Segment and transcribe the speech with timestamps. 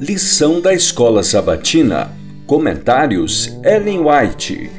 [0.00, 2.12] Lição da Escola Sabatina.
[2.46, 4.70] Comentários Ellen White.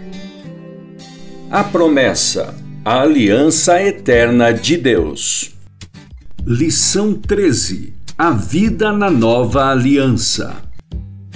[1.52, 2.56] A promessa.
[2.86, 5.54] A aliança eterna de Deus.
[6.48, 7.94] Lição 13.
[8.18, 10.56] A vida na nova aliança.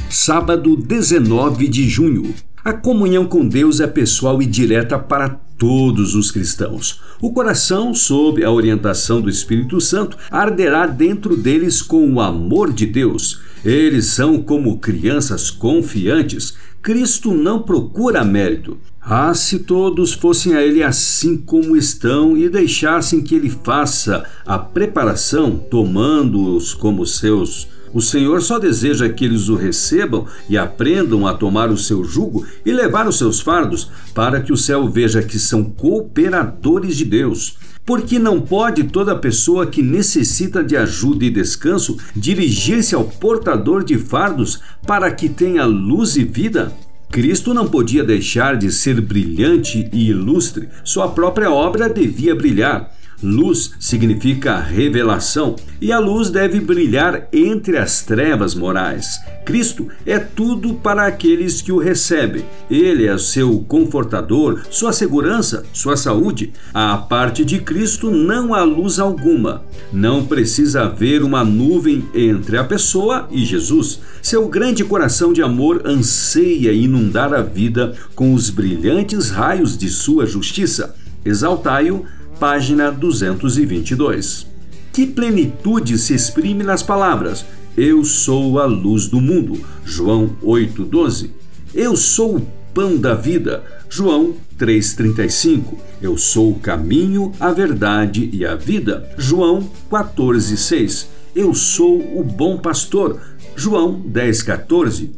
[0.10, 2.34] Sábado 19 de junho.
[2.64, 7.00] A comunhão com Deus é pessoal e direta para todos os cristãos.
[7.22, 12.86] O coração, sob a orientação do Espírito Santo, arderá dentro deles com o amor de
[12.86, 13.40] Deus.
[13.64, 16.56] Eles são como crianças confiantes.
[16.82, 18.78] Cristo não procura mérito.
[19.02, 24.58] Ah, se todos fossem a Ele assim como estão e deixassem que Ele faça a
[24.58, 31.34] preparação, tomando-os como seus o Senhor só deseja que eles o recebam e aprendam a
[31.34, 35.38] tomar o seu jugo e levar os seus fardos, para que o céu veja que
[35.38, 37.58] são cooperadores de Deus.
[37.86, 43.98] Porque não pode toda pessoa que necessita de ajuda e descanso dirigir-se ao portador de
[43.98, 46.74] fardos para que tenha luz e vida?
[47.12, 52.92] Cristo não podia deixar de ser brilhante e ilustre, sua própria obra devia brilhar.
[53.22, 59.20] Luz significa revelação e a luz deve brilhar entre as trevas morais.
[59.46, 62.46] Cristo é tudo para aqueles que o recebem.
[62.70, 66.54] Ele é seu confortador, sua segurança, sua saúde.
[66.74, 69.64] À parte de Cristo não há luz alguma.
[69.92, 74.00] Não precisa haver uma nuvem entre a pessoa e Jesus.
[74.22, 80.26] Seu grande coração de amor anseia inundar a vida com os brilhantes raios de sua
[80.26, 80.96] justiça.
[81.26, 82.06] Exaltai-o
[82.40, 84.48] página 222.
[84.92, 91.32] Que plenitude se exprime nas palavras: Eu sou a luz do mundo, João 8:12.
[91.74, 95.78] Eu sou o pão da vida, João 3:35.
[96.02, 101.08] Eu sou o caminho, a verdade e a vida, João 14:6.
[101.36, 103.20] Eu sou o bom pastor,
[103.56, 105.10] João 10:14.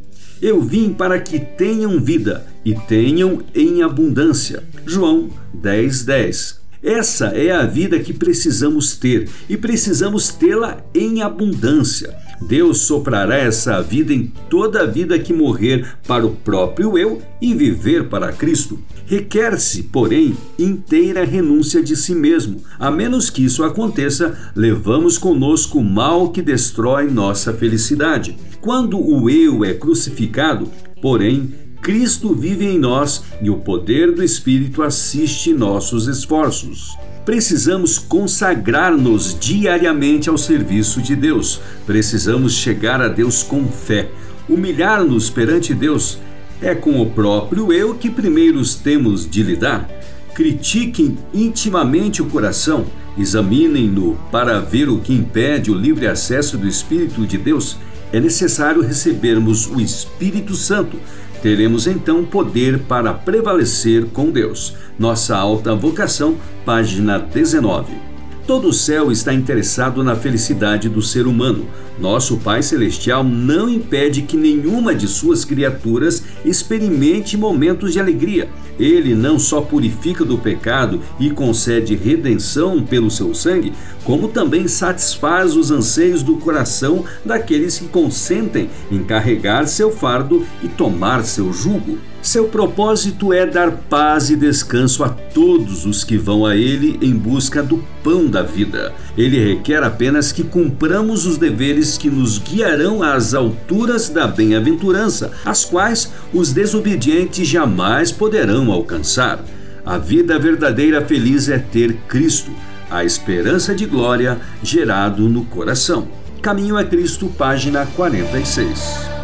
[0.42, 4.64] Eu vim para que tenham vida e tenham em abundância.
[4.86, 6.06] João 10:10.
[6.06, 6.65] 10.
[6.86, 12.16] Essa é a vida que precisamos ter e precisamos tê-la em abundância.
[12.48, 17.56] Deus soprará essa vida em toda a vida que morrer para o próprio eu e
[17.56, 18.80] viver para Cristo.
[19.08, 22.62] Requer-se, porém, inteira renúncia de si mesmo.
[22.78, 28.38] A menos que isso aconteça, levamos conosco o mal que destrói nossa felicidade.
[28.62, 30.70] Quando o eu é crucificado,
[31.02, 31.52] porém,
[31.86, 36.98] Cristo vive em nós e o poder do Espírito assiste nossos esforços.
[37.24, 41.62] Precisamos consagrar-nos diariamente ao serviço de Deus.
[41.86, 44.10] Precisamos chegar a Deus com fé.
[44.50, 46.18] Humilhar-nos perante Deus
[46.60, 49.88] é com o próprio eu que primeiro temos de lidar.
[50.34, 57.28] Critiquem intimamente o coração, examinem-no para ver o que impede o livre acesso do Espírito
[57.28, 57.78] de Deus.
[58.12, 60.98] É necessário recebermos o Espírito Santo
[61.46, 64.76] Teremos então poder para prevalecer com Deus.
[64.98, 68.15] Nossa alta vocação, página 19.
[68.48, 71.66] Todo o céu está interessado na felicidade do ser humano.
[72.00, 78.48] Nosso Pai Celestial não impede que nenhuma de suas criaturas experimente momentos de alegria.
[78.80, 83.74] Ele não só purifica do pecado e concede redenção pelo seu sangue,
[84.04, 90.68] como também satisfaz os anseios do coração daqueles que consentem em carregar seu fardo e
[90.68, 91.98] tomar seu jugo.
[92.26, 97.16] Seu propósito é dar paz e descanso a todos os que vão a Ele em
[97.16, 98.92] busca do pão da vida.
[99.16, 105.64] Ele requer apenas que cumpramos os deveres que nos guiarão às alturas da bem-aventurança, as
[105.64, 109.40] quais os desobedientes jamais poderão alcançar.
[109.86, 112.50] A vida verdadeira feliz é ter Cristo,
[112.90, 116.08] a esperança de glória gerado no coração.
[116.42, 119.15] Caminho a Cristo, página 46.